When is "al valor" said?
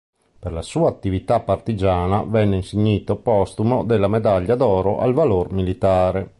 4.97-5.51